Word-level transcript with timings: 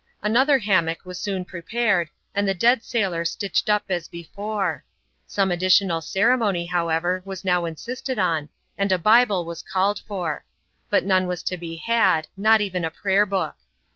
Another 0.23 0.57
hammock 0.57 1.05
was 1.05 1.19
soon 1.19 1.45
prepared, 1.45 2.09
and 2.33 2.47
the 2.47 2.55
dead 2.55 2.83
sailor 2.83 3.23
stitched 3.23 3.69
up 3.69 3.83
as 3.87 4.07
before. 4.07 4.83
Some 5.27 5.51
additional 5.51 6.01
ceremony, 6.01 6.65
however, 6.65 7.21
was 7.23 7.45
now 7.45 7.65
insisted 7.65 8.17
upon,^ 8.17 8.49
and 8.79 8.91
a 8.91 8.97
Bible 8.97 9.45
was 9.45 9.61
called 9.61 9.99
for. 10.07 10.43
But 10.89 11.05
none 11.05 11.27
was 11.27 11.43
to 11.43 11.55
be 11.55 11.75
had, 11.75 12.27
not 12.35 12.61
even 12.61 12.83
a 12.83 12.89
Prayer 12.89 13.27
Book. 13.27 13.57